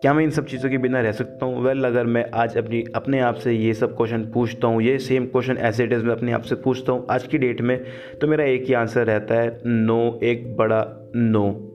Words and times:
क्या 0.01 0.13
मैं 0.13 0.23
इन 0.23 0.29
सब 0.29 0.45
चीज़ों 0.45 0.69
के 0.69 0.77
बिना 0.77 1.01
रह 1.01 1.11
सकता 1.11 1.45
हूँ? 1.45 1.63
वेल 1.63 1.75
well, 1.75 1.89
अगर 1.89 2.05
मैं 2.05 2.25
आज 2.33 2.57
अपनी 2.57 2.83
अपने 2.95 3.19
आप 3.19 3.35
से 3.35 3.53
ये 3.53 3.73
सब 3.73 3.97
क्वेश्चन 3.97 4.31
पूछता 4.33 4.67
हूँ 4.67 4.81
ये 4.81 4.99
same 4.99 5.25
question 5.25 5.57
as 5.57 5.81
it 5.81 5.93
is 5.93 6.03
मैं 6.03 6.15
अपने 6.15 6.31
आप 6.31 6.41
से 6.41 6.55
पूछता 6.55 6.91
हूँ 6.91 7.07
आज 7.09 7.27
की 7.27 7.37
डेट 7.37 7.61
में 7.61 7.83
तो 8.21 8.27
मेरा 8.27 8.43
एक 8.43 8.63
ही 8.63 8.73
आंसर 8.73 9.05
रहता 9.07 9.35
है 9.35 9.61
नो 9.65 10.19
एक 10.23 10.57
बड़ा 10.57 11.11
नो 11.15 11.69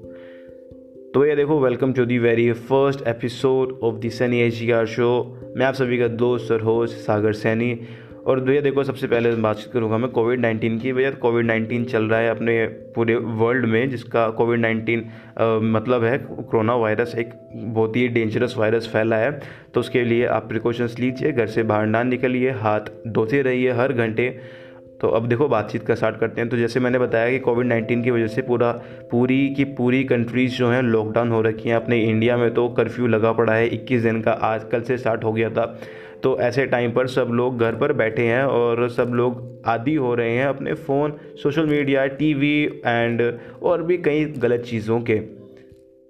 तो 1.14 1.24
ये 1.26 1.34
देखो 1.36 1.58
welcome 1.60 1.92
to 1.92 2.04
the 2.04 2.18
very 2.18 2.50
first 2.52 3.06
episode 3.08 3.70
of 3.82 3.94
the 3.96 4.08
Saini 4.10 4.40
H 4.40 4.88
show 4.88 5.06
मैं 5.56 5.66
आप 5.66 5.74
सभी 5.74 5.98
का 5.98 6.08
दोस्त 6.08 6.50
और 6.52 6.62
होस्ट 6.62 6.96
सागर 6.96 7.32
सैनी। 7.32 7.78
और 8.26 8.40
भैया 8.40 8.60
देखो, 8.60 8.82
सबसे 8.84 9.06
पहले 9.06 9.30
बातचीत 9.36 9.72
करूँगा 9.72 9.98
मैं 9.98 10.10
कोविड 10.10 10.40
नाइन्टीन 10.40 10.78
की। 10.78 10.92
भैया 10.92 11.10
कोविड 11.22 11.46
नाइन्टीन 11.46 11.84
चल 11.84 12.04
रहा 12.04 12.18
है 12.20 12.30
अपने 12.30 12.66
पूरे 12.94 13.16
वर्ल्ड 13.16 13.66
में, 13.66 13.88
जिसका 13.90 14.28
कोविड 14.30 14.60
नाइन्टीन 14.60 15.06
मतलब 15.72 16.04
है 16.04 16.18
कोरोना 16.18 16.74
वायरस 16.76 17.14
एक 17.18 17.32
बहुत 17.54 17.96
ही 17.96 18.06
डेंजरस 18.08 18.56
वायरस 18.58 18.88
फैला 18.92 19.16
है। 19.16 19.30
तो 19.74 19.80
उसके 19.80 20.04
लिए 20.04 20.26
आप 20.26 20.48
प्रिकॉशंस 20.48 20.98
लीजिए, 20.98 21.32
घर 21.32 21.46
से 21.46 21.62
बाहर 21.62 21.86
ना 21.86 22.02
निकलिए, 22.02 22.50
हाथ 22.52 22.92
धोते 23.08 23.42
रहिए 23.42 23.72
हर 23.72 23.92
घंटे। 23.92 24.30
तो 25.00 25.08
अब 25.08 25.28
देखो 25.28 25.48
बातचीत 25.48 25.86
का 25.86 25.94
स्टार्ट 25.94 26.16
करते 26.16 26.40
हैं। 26.40 26.50
तो 26.50 26.56
जैसे 26.56 26.80
मैंने 26.80 26.98
बताया 26.98 27.30
कि 27.30 27.38
कोविड 27.38 27.66
नाइन्टीन 27.66 28.02
की 28.02 28.10
वजह 28.10 28.26
से 28.26 28.42
पूरा, 28.42 28.72
पूरी 29.10 29.54
की 29.54 29.64
पूरी 29.64 30.04
कंट्रीज़ 30.04 30.56
जो 30.56 30.70
हैं 30.70 30.82
लॉकडाउन 30.82 31.30
हो 31.30 31.40
रखी 31.42 31.68
हैं। 31.68 31.76
अपने 31.76 32.00
इंडिया 32.00 32.36
में 32.36 32.54
तो 32.54 32.68
कर्फ्यू 32.68 33.06
लगा 33.06 33.32
पड़ा 33.32 33.54
है। 33.54 33.68
21 33.68 34.02
दिन 34.02 34.20
का 34.22 34.32
आज, 34.32 34.64
कल 34.64 34.82
से 34.82 34.98
स्टार्ट 34.98 35.24
हो 35.24 35.32
गया 35.32 35.50
था। 35.50 35.78
तो 36.22 36.38
ऐसे 36.40 36.66
टाइम 36.66 36.92
पर 36.92 37.06
सब 37.06 37.28
लोग 37.30 37.58
घर 37.58 37.74
पर 37.74 37.92
बैठे 37.92 38.22
हैं 38.22 38.42
और 38.42 38.88
सब 38.88 39.10
लोग 39.14 39.62
आदि 39.66 39.94
हो 39.94 40.14
रहे 40.14 40.30
हैं 40.30 40.46
अपने 40.46 40.74
phone 40.74 41.12
social 41.42 41.66
media 41.66 42.06
TV 42.06 42.64
and 42.86 43.38
और 43.62 43.82
भी 43.82 43.98
कई 43.98 44.24
गलत 44.24 44.60
चीज़ों 44.60 45.00
के। 45.00 45.37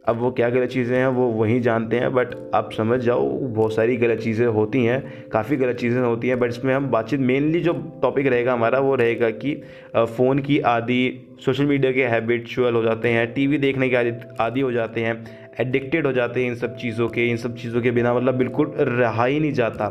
अब 0.09 0.19
वो 0.19 0.31
क्या 0.31 0.48
गलत 0.51 0.69
चीज़ें 0.70 0.97
हैं, 0.97 1.06
वो 1.09 1.27
वहीं 1.31 1.61
जानते 1.62 1.97
हैं 1.97 2.12
बट 2.14 2.28
आप 2.55 2.70
समझ 2.73 3.01
जाओ, 3.01 3.28
बहुत 3.28 3.75
सारी 3.75 3.97
गलत 3.97 4.20
चीज़ें 4.20 4.47
होती 4.48 4.84
हैं, 4.84 5.28
काफ़ी 5.31 5.56
गलत 5.56 5.77
चीज़ें 5.77 6.01
होती 6.01 6.28
हैं 6.28 6.39
बट 6.41 6.48
इसमें 6.48 6.75
हम 6.75 6.87
बातचीत 6.91 7.20
मेनली 7.23 7.61
जो 7.61 7.73
टॉपिक 8.03 8.27
रहेगा 8.27 8.53
हमारा, 8.53 8.79
वो 8.79 8.95
रहेगा 8.95 9.31
कि 9.33 9.55
फ़ोन 9.97 10.39
की 10.39 10.59
आदि 10.67 11.36
सोशल 11.45 11.67
मीडिया 11.67 11.92
के 11.92 12.05
हैबिचुअल 12.06 12.75
हो 12.75 12.83
जाते 12.83 13.09
हैं 13.09 13.33
टीवी 13.34 13.59
देखने 13.59 13.89
के 13.89 13.97
आदि 13.97 14.12
आदि 14.41 14.61
हो 14.61 14.73
जाते 14.73 15.01
हैं 15.01 15.14
एडिक्टेड 15.61 16.06
हो 16.06 16.12
जाते 16.12 16.41
हैं 16.41 16.51
इन 16.51 16.55
सब 16.56 16.77
चीज़ों 16.77 17.09
के, 17.09 17.27
इन 17.27 17.36
सब 17.36 17.56
चीज़ों 17.56 17.83
के 17.83 17.91
बिना 17.91 18.14
मतलब 18.14 18.34
बिल्कुल 18.34 18.75
रहा 18.79 19.25
ही 19.25 19.41
नहीं 19.41 19.53
जाता। 19.53 19.89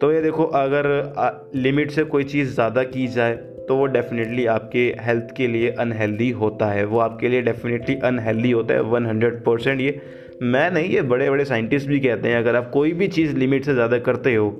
तो 0.00 0.12
ये 0.12 0.20
देखो, 0.22 0.44
अगर 0.44 1.50
लिमिट 1.54 1.90
से 1.90 2.04
कोई 2.04 2.24
चीज़ 2.24 2.54
ज़्यादा 2.54 2.82
की 2.84 3.06
जाए 3.08 3.34
तो 3.70 3.76
वो 3.76 3.86
डेफिनेटली 3.86 4.44
आपके 4.48 4.80
हेल्थ 5.00 5.34
के 5.36 5.46
लिए 5.46 5.70
अनहेल्दी 5.80 6.30
होता 6.32 6.66
है। 6.66 6.84
वो 6.84 6.98
आपके 6.98 7.28
लिए 7.28 7.42
डेफिनेटली 7.42 7.94
अनहेल्दी 8.04 8.50
होता 8.50 8.74
है 8.74 8.80
वन 8.82 9.06
हंड्रेड 9.06 9.34
परसेंट 9.44 9.80
ये। 9.80 10.00
मैं 10.42 10.70
नहीं, 10.70 10.88
ये 10.88 11.02
बड़े 11.02 11.28
बड़े 11.30 11.44
साइंटिस्ट 11.44 11.88
भी 11.88 12.00
कहते 12.00 12.28
हैं, 12.28 12.38
अगर 12.38 12.56
आप 12.56 12.70
कोई 12.70 12.92
भी 12.92 13.08
चीज़ 13.08 13.36
लिमिट 13.36 13.64
से 13.64 13.74
ज़्यादा 13.74 13.98
करते 14.00 14.34
हो 14.34 14.50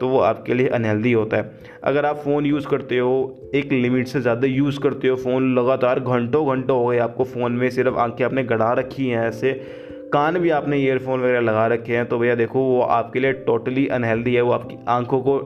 तो 0.00 0.08
वो 0.08 0.18
आपके 0.18 0.54
लिए 0.54 0.68
अनहेल्दी 0.68 1.12
होता 1.12 1.36
है। 1.36 1.50
अगर 1.84 2.06
आप 2.06 2.16
फ़ोन 2.18 2.46
यूज़ 2.46 2.66
करते 2.68 2.98
हो, 2.98 3.50
एक 3.54 3.72
लिमिट 3.72 4.06
से 4.06 4.20
ज़्यादा 4.20 4.46
यूज़ 4.46 4.78
करते 4.80 5.08
हो 5.08 5.16
फ़ोन 5.16 5.54
लगातार 5.54 6.00
घंटों 6.00 6.46
घंटों 6.46 6.78
हो 6.78 6.86
गए 6.86 6.98
आपको 6.98 7.24
फ़ोन 7.24 7.52
में, 7.52 7.68
सिर्फ़ 7.70 7.96
आँखें 7.96 8.24
आपने 8.24 8.44
गढ़ा 8.44 8.72
रखी 8.74 9.08
हैं, 9.08 9.26
ऐसे 9.28 9.52
कान 10.12 10.38
भी 10.38 10.50
आपने 10.52 10.78
ईयरफोन 10.78 11.20
वगैरह 11.20 11.40
लगा 11.40 11.66
रखे 11.66 11.96
हैं 11.96 12.06
तो 12.06 12.18
भैया 12.18 12.34
देखो, 12.34 12.60
वो 12.60 12.80
आपके 12.82 13.20
लिए 13.20 13.32
टोटली 13.44 13.86
अनहेल्दी 13.88 14.34
है। 14.34 14.42
वो 14.42 14.52
आपकी 14.52 14.78
आँखों 14.88 15.20
को 15.20 15.38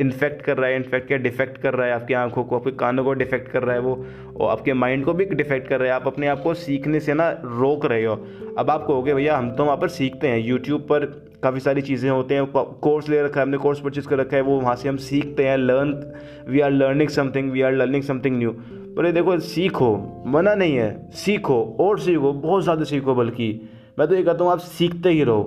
इन्फेक्ट 0.00 0.42
कर 0.42 0.56
रहा 0.56 0.70
है 0.70 0.76
इन्फेक्ट 0.76 1.06
क्या 1.06 1.18
डिफेक्ट 1.18 1.58
कर 1.58 1.74
रहा 1.74 1.86
है 1.86 1.92
आपकी 1.92 2.14
आँखों 2.14 2.44
को, 2.44 2.56
आपके 2.56 2.70
कानों 2.70 3.04
को 3.04 3.12
डिफेक्ट 3.12 3.48
कर 3.48 3.62
रहा 3.62 3.74
है 3.74 3.80
वो, 3.80 4.04
और 4.40 4.50
आपके 4.50 4.72
माइंड 4.72 5.04
को 5.04 5.12
भी 5.12 5.24
डिफेक्ट 5.24 5.68
कर 5.68 5.80
रहा 5.80 5.88
है। 5.88 5.94
आप 5.94 6.06
अपने 6.06 6.26
आप 6.26 6.42
को 6.42 6.54
सीखने 6.54 7.00
से 7.00 7.14
ना 7.14 7.30
रोक 7.30 7.86
रहे 7.86 8.04
हो। 8.04 8.14
अब 8.58 8.70
आप 8.70 8.86
कहोगे, 8.86 9.14
भैया, 9.14 9.36
हम 9.36 9.50
तो 9.50 9.64
वहाँ 9.64 9.76
पर 9.76 9.88
सीखते 9.88 10.28
हैं। 10.28 10.38
यूट्यूब 10.38 10.80
पर 10.80 11.04
काफ़ी 11.42 11.60
सारी 11.60 11.82
चीज़ें 11.82 12.10
होते 12.10 12.34
हैं। 12.34 12.46
कोर्स 12.56 13.08
ले 13.08 13.22
रखा 13.22 13.40
है, 13.40 13.46
हमने 13.46 13.58
कोर्स 13.58 13.80
परचेज 13.80 14.06
कर 14.06 14.18
रखा 14.18 14.36
है। 14.36 14.42
वो 14.42 14.60
वहाँ 14.60 14.76
से 14.76 14.88
हम 14.88 14.96
सीखते 14.96 15.44
हैं। 15.44 15.56
Learn 15.56 16.12
we 16.48 16.60
are 16.60 16.70
learning 16.70 17.08
something 17.08 17.50
we 17.50 17.62
are 17.62 17.72
learning 17.72 18.02
something 18.02 18.38
new 18.38 18.50
पर 18.96 19.06
ये 19.06 19.12
देखो, 19.12 19.38
सीखो, 19.38 20.22
मना 20.26 20.54
नहीं 20.54 20.76
है। 20.76 21.10
सीखो, 21.10 21.76
और 21.80 21.98
सीखो, 21.98 22.32
बहुत 22.32 22.62
ज़्यादा 22.62 22.84
सीखो 22.84 23.14
बल्कि। 23.14 23.68
मैं 23.98 24.08
तो 24.08 24.14
ये 24.14 24.22
कहता 24.22 24.44
हूँ, 24.44 24.52
आप 24.52 24.58
सीखते 24.58 25.10
ही 25.10 25.22
रहो। 25.24 25.42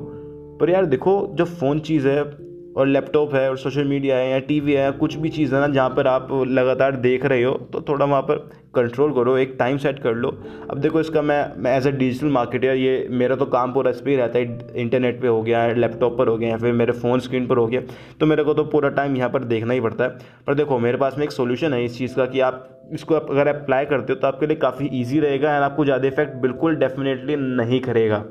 पर 0.61 0.69
यार 0.69 0.85
देखो, 0.85 1.27
जो 1.33 1.45
फ़ोन 1.45 1.79
चीज़ 1.79 2.07
है 2.07 2.44
और 2.75 2.87
लैपटॉप 2.87 3.33
है 3.35 3.49
और 3.49 3.57
सोशल 3.57 3.85
मीडिया 3.85 4.17
है 4.17 4.29
या 4.29 4.39
टीवी 4.41 4.73
है, 4.73 4.91
कुछ 4.93 5.15
भी 5.15 5.29
चीज़ 5.29 5.53
है 5.55 5.61
ना, 5.61 5.67
जहाँ 5.69 5.89
पर 5.89 6.07
आप 6.07 6.27
लगातार 6.49 6.95
देख 6.97 7.25
रहे 7.25 7.43
हो 7.43 7.53
तो 7.73 7.81
थोड़ा 7.89 8.05
वहाँ 8.05 8.21
पर 8.21 8.37
कंट्रोल 8.75 9.13
करो, 9.13 9.37
एक 9.37 9.55
टाइम 9.59 9.77
सेट 9.77 9.99
कर 9.99 10.13
लो। 10.13 10.29
अब 10.69 10.79
देखो 10.79 10.99
इसका 10.99 11.21
मैं 11.21 11.45
मैं 11.57 11.75
एज 11.77 11.87
ए 11.87 11.91
डिजिटल 11.93 12.27
मार्केटर 12.29 12.75
ये 12.75 13.07
मेरा 13.11 13.35
तो 13.35 13.45
काम 13.47 13.73
पूरा 13.73 13.91
इस 13.91 14.01
पर 14.01 14.09
ही 14.09 14.15
रहता 14.15 14.39
है 14.39 14.71
इंटरनेट 14.75 15.21
पे 15.21 15.27
हो 15.27 15.41
गया 15.43 15.65
लैपटॉप 15.67 16.17
पर 16.17 16.27
हो 16.27 16.37
गया, 16.37 16.49
या 16.49 16.57
फिर 16.57 16.73
मेरे 16.73 16.91
फ़ोन 16.93 17.19
स्क्रीन 17.19 17.47
पर 17.47 17.57
हो 17.57 17.67
गया 17.67 17.81
तो 18.19 18.25
मेरे 18.25 18.43
को 18.43 18.53
तो 18.53 18.63
पूरा 18.65 18.89
टाइम 18.91 19.15
यहाँ 19.17 19.29
पर 19.29 19.43
देखना 19.45 19.73
ही 19.73 19.81
पड़ता 19.81 20.03
है। 20.03 20.09
पर 20.47 20.55
देखो, 20.55 20.79
मेरे 20.79 20.97
पास 20.97 21.17
में 21.17 21.23
एक 21.25 21.31
सोल्यूशन 21.31 21.73
है 21.73 21.83
इस 21.85 21.97
चीज़ 21.97 22.15
का 22.15 22.25
कि 22.25 22.39
आप 22.41 22.71
इसको 22.93 23.15
अगर 23.15 23.47
अप्लाई 23.47 23.85
करते 23.85 24.13
हो 24.13 24.19
तो 24.19 24.27
आपके 24.27 24.47
लिए 24.47 24.57
काफ़ी 24.57 24.89
ईजी 24.93 25.19
रहेगा 25.19 25.55
एंड 25.55 25.63
आपको 25.63 25.85
ज़्यादा 25.85 26.07
इफ़ेक्ट 26.07 26.35
बिल्कुल 26.41 26.75
डेफिनेटली 26.77 27.35
नहीं 27.35 27.79
करेगा। 27.81 28.23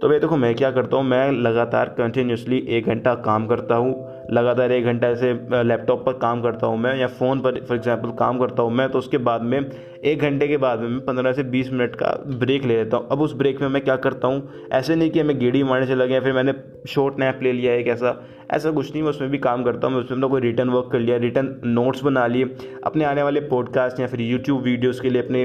तो 0.00 0.08
भाई 0.08 0.18
देखो 0.18 0.36
मैं 0.36 0.54
क्या 0.56 0.70
करता 0.70 0.96
हूँ, 0.96 1.04
मैं 1.04 1.30
लगातार 1.32 1.88
कंटिन्यूसली 1.96 2.58
एक 2.68 2.86
घंटा 2.86 3.14
काम 3.16 3.46
करता 3.46 3.74
हूँ, 3.74 3.90
लगातार 4.32 4.72
एक 4.72 4.84
घंटा 4.84 5.08
ऐसे 5.08 5.32
लैपटॉप 5.62 6.04
पर 6.06 6.12
काम 6.18 6.42
करता 6.42 6.66
हूँ 6.66 6.78
मैं 6.80 6.94
या 6.96 7.06
फ़ोन 7.08 7.40
पर 7.40 7.58
फॉर 7.64 7.76
एग्जांपल 7.76 8.10
काम 8.18 8.38
करता 8.38 8.62
हूँ 8.62 8.72
मैं 8.72 8.88
तो 8.90 8.98
उसके 8.98 9.18
बाद 9.18 9.42
में 9.42 9.58
एक 9.60 10.20
घंटे 10.20 10.48
के 10.48 10.56
बाद 10.56 10.80
में 10.80 10.88
मैं 10.88 11.04
पंद्रह 11.06 11.32
से 11.32 11.42
बीस 11.44 11.70
मिनट 11.72 11.96
का 11.96 12.14
ब्रेक 12.28 12.64
ले 12.64 12.76
लेता 12.76 12.96
हूँ। 12.96 13.08
अब 13.10 13.20
उस 13.20 13.34
ब्रेक 13.36 13.60
में 13.62 13.68
मैं 13.68 13.84
क्या 13.84 13.96
करता 13.98 14.28
हूँ, 14.28 14.68
ऐसे 14.72 14.96
नहीं 14.96 15.10
कि 15.10 15.20
हमें 15.20 15.38
गेड़ी 15.38 15.62
मारने 15.62 15.86
चला 15.86 16.04
गया, 16.04 16.20
फिर 16.20 16.32
मैंने 16.32 16.54
शॉर्ट 16.88 17.18
नैप 17.20 17.40
ले 17.42 17.52
लिया 17.52 17.74
एक 17.74 17.88
ऐसा 17.88 18.20
ऐसा 18.52 18.70
कुछ 18.70 18.92
नहीं, 18.92 19.02
मैं 19.02 19.10
उसमें 19.10 19.30
भी 19.30 19.38
काम 19.40 19.64
करता 19.64 19.86
हूँ, 19.86 19.96
मैं 19.96 20.04
उसमें 20.04 20.28
कोई 20.30 20.40
रिटर्न 20.40 20.68
वर्क 20.70 20.88
कर 20.92 20.98
लिया 20.98 21.16
रिटर्न 21.18 21.54
नोट्स 21.66 22.02
बना 22.04 22.26
लिए, 22.26 22.44
अपने 22.84 23.04
आने 23.04 23.22
वाले 23.22 23.40
पॉडकास्ट 23.48 24.00
या 24.00 24.06
फिर 24.06 24.20
यूट्यूब 24.22 24.62
वीडियोज़ 24.62 25.02
के 25.02 25.10
लिए 25.10 25.22
अपने 25.22 25.44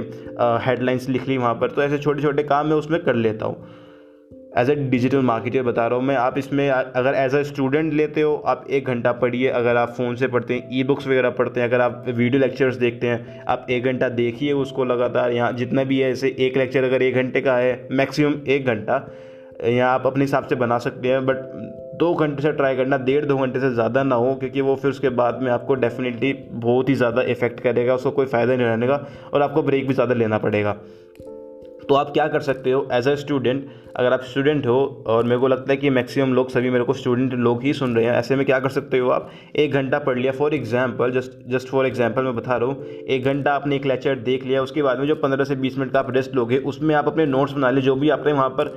हेडलाइंस 0.66 1.10
लिख 1.10 1.28
ली 1.28 1.38
वहाँ 1.38 1.54
पर 1.56 1.72
तो 1.72 1.84
ऐसे 1.84 1.98
छोटे 1.98 2.22
छोटे 2.22 2.44
काम 2.46 2.68
मैं 2.68 2.76
उसमें 2.76 3.04
कर 3.04 3.16
लेता 3.18 3.46
हूँ। 3.46 3.84
एज 4.56 4.70
ए 4.70 4.76
डिजिटल 4.76 5.22
मार्केटर 5.22 5.64
बता 5.64 5.86
रहा 5.88 6.00
हूँ 6.00 6.06
मैं, 6.06 6.16
आप 6.16 6.38
इसमें 6.38 6.70
अगर 6.70 7.14
एज 7.16 7.36
अ 7.36 7.42
स्टूडेंट 7.44 7.94
लेते 7.94 8.22
हो, 8.22 8.36
आप 8.48 8.66
एक 8.70 8.86
घंटा 8.86 9.12
पढ़िए। 9.14 9.50
अगर 9.52 9.78
आप 9.78 9.94
फ़ोन 9.94 10.16
से 10.16 10.28
पढ़ते 10.28 10.54
हैं 10.54 10.70
ई 10.72 10.84
बुक्स 10.84 11.08
वगैरह 11.08 11.30
पढ़ते 11.32 11.60
हैं, 11.60 11.68
अगर 11.68 11.82
आप 11.82 12.06
वीडियो 12.08 12.42
लेक्चर्स 12.42 12.76
देखते 12.78 13.08
हैं, 13.08 13.44
आप 13.48 13.66
एक 13.70 13.84
घंटा 13.84 14.10
देखिए 14.12 14.52
उसको 14.56 14.86
लगातार। 14.86 15.32
यहाँ 15.32 15.52
जितना 15.54 15.84
भी 15.84 16.00
है, 16.00 16.12
ऐसे 16.12 16.36
एक 16.40 16.58
लेक्चर 16.58 16.84
अगर 16.84 17.02
एक 17.02 17.16
घंटे 17.16 17.42
का 17.42 17.58
है 17.58 17.88
मैक्सिमम 17.92 18.42
एक 18.48 18.66
घंटा, 18.66 19.08
यहाँ 19.64 19.94
आप 19.94 20.08
अपने 20.08 20.24
हिसाब 20.24 20.48
से 20.48 20.56
बना 20.56 20.78
सकते 20.80 21.08
हैं। 21.08 21.26
बट 21.26 21.38
दो 22.00 22.14
घंटे 22.14 22.42
से 22.44 22.52
ट्राई 22.52 22.76
करना, 22.76 22.98
डेढ़ 23.00 23.26
दो 23.26 23.38
घंटे 23.38 23.60
से 23.60 23.74
ज़्यादा 23.74 24.04
ना 24.04 24.16
हो, 24.16 24.34
क्योंकि 24.36 24.62
वो 24.62 24.76
फिर 24.76 24.92
उसके 24.92 25.10
बाद 25.12 25.42
में 25.42 25.52
आपको 25.52 25.76
डेफिनेटली 25.76 26.34
बहुत 26.52 26.90
ही 26.90 26.96
ज़्यादा 26.96 27.22
इफ़ेक्ट 27.24 27.60
करेगा, 27.60 27.96
उसको 27.96 28.12
कोई 28.12 28.26
फ़ायदा 28.26 28.56
नहीं 28.56 28.68
रहने 28.68 28.88
का, 28.88 29.06
और 29.34 29.42
आपको 29.42 29.64
ब्रेक 29.64 29.88
भी 29.88 29.94
ज़्यादा 29.94 30.14
लेना 30.14 30.38
पड़ेगा। 30.38 30.76
तो 31.90 31.96
आप 31.96 32.12
क्या 32.12 32.28
कर 32.28 32.40
सकते 32.42 32.72
हो 32.72 32.88
एज 32.94 33.08
अ 33.08 33.14
स्टूडेंट 33.16 33.68
अगर 33.96 34.14
आप 34.14 34.22
स्टूडेंट 34.24 34.66
हो 34.68 35.04
और 35.08 35.24
मेरे 35.24 35.40
को 35.40 35.48
लगता 35.48 35.72
है 35.72 35.78
कि 35.78 35.90
मैक्सिमम 35.90 36.34
लोग 36.34 36.50
सभी 36.50 36.70
मेरे 36.70 36.84
को 36.84 36.94
स्टूडेंट 36.94 37.34
लोग 37.34 37.64
ही 37.64 37.74
सुन 37.74 37.96
रहे 37.96 38.06
हैं, 38.06 38.14
ऐसे 38.14 38.36
में 38.36 38.46
क्या 38.46 38.60
कर 38.60 38.70
सकते 38.70 38.98
हो 38.98 39.10
आप? 39.10 39.30
एक 39.56 39.74
घंटा 39.74 40.00
पढ़ 40.00 40.18
लिया 40.20 40.32
for 40.32 40.54
example 40.54 41.12
just 41.12 41.32
just 41.48 41.68
for 41.68 41.86
example 41.86 42.24
मैं 42.24 42.36
बता 42.36 42.56
रहा 42.56 42.70
हूँ, 42.70 42.86
एक 42.86 43.24
घंटा 43.24 43.54
आपने 43.54 43.76
एक 43.76 43.86
लेक्चर 43.86 44.16
देख 44.22 44.46
लिया, 44.46 44.62
उसके 44.62 44.84
बाद 44.84 45.00
में 45.00 45.08
जो 45.08 45.16
पंद्रह 45.16 45.44
से 45.44 45.56
बीस 45.56 45.78
मिनट 45.78 45.92
का 45.92 46.00
आप 46.00 46.12
रेस्ट 46.12 46.36
लोगे, 46.36 46.58
उसमें 46.58 46.96
आप 46.96 47.08
अपने 47.08 47.26
नोट्स 47.26 47.54
बना 47.54 47.70
लिए 47.70 47.84
जो 47.84 47.96
भी 47.96 48.10
आपने 48.10 48.34
वहाँ 48.34 48.50
पर 48.50 48.74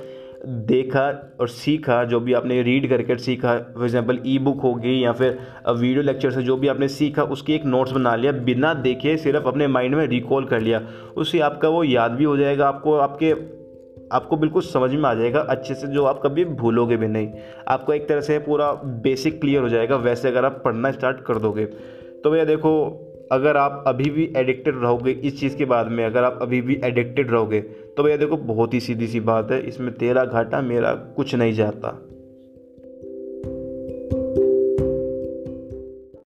देखा 0.47 1.35
और 1.39 1.47
सीखा, 1.47 2.03
जो 2.03 2.19
भी 2.19 2.33
आपने 2.33 2.61
रीड 2.61 2.89
करके 2.89 3.15
सीखा 3.15 3.57
फॉर 3.57 3.83
एग्जांपल 3.83 4.19
ई 4.25 4.39
बुक 4.39 4.61
होगी 4.61 5.05
या 5.05 5.11
फिर 5.11 5.39
वीडियो 5.69 6.01
लेक्चर 6.01 6.31
से 6.31 6.41
जो 6.41 6.57
भी 6.57 6.67
आपने 6.67 6.87
सीखा, 6.87 7.23
उसकी 7.23 7.53
एक 7.53 7.65
नोट्स 7.65 7.91
बना 7.91 8.15
लिया, 8.15 8.31
बिना 8.31 8.73
देखे 8.73 9.17
सिर्फ़ 9.17 9.47
अपने 9.47 9.67
माइंड 9.67 9.95
में 9.95 10.07
रिकॉल 10.07 10.45
कर 10.45 10.59
लिया। 10.59 10.81
उससे 11.17 11.39
आपका 11.39 11.69
वो 11.69 11.83
याद 11.83 12.11
भी 12.11 12.23
हो 12.23 12.37
जाएगा, 12.37 12.67
आपको, 12.67 12.93
आपके, 12.93 13.31
आपको 14.15 14.37
बिल्कुल 14.37 14.61
समझ 14.61 14.91
में 14.91 15.09
आ 15.09 15.13
जाएगा, 15.13 15.39
अच्छे 15.39 15.73
से 15.73 15.87
जो 15.87 16.05
आप 16.05 16.21
कभी 16.23 16.45
भूलोगे 16.45 16.97
भी 16.97 17.07
नहीं। 17.07 17.29
आपको 17.67 17.93
एक 17.93 18.09
तरह 18.09 18.21
से 18.21 18.39
पूरा 18.39 18.71
बेसिक 18.73 19.41
क्लियर 19.41 19.61
हो 19.61 19.69
जाएगा, 19.69 19.95
वैसे 19.95 20.27
अगर 20.27 20.45
आप 20.45 20.61
पढ़ना 20.65 20.91
स्टार्ट 20.91 21.19
कर 21.19 21.35
दोगे। 21.35 21.65
तो 22.23 22.31
भैया 22.31 22.45
देखो 22.45 23.05
अगर 23.31 23.57
आप 23.57 23.83
अभी 23.87 24.09
भी 24.09 24.31
एडिक्टेड 24.37 24.81
रहोगे, 24.81 25.11
इस 25.11 25.39
चीज़ 25.39 25.57
के 25.57 25.65
बाद 25.65 25.87
में 25.87 26.03
अगर 26.05 26.23
आप 26.23 26.39
अभी 26.41 26.61
भी 26.61 26.79
एडिक्टेड 26.83 27.31
रहोगे 27.31 27.59
तो 27.61 28.03
भैया 28.03 28.17
देखो, 28.17 28.37
बहुत 28.37 28.73
ही 28.73 28.79
सीधी 28.79 29.07
सी 29.07 29.19
बात 29.21 29.51
है, 29.51 29.61
इसमें 29.61 29.93
तेरा 29.93 30.25
घाटा 30.25 30.61
मेरा 30.61 30.93
कुछ 31.15 31.35
नहीं 31.35 31.53
जाता। 31.53 31.89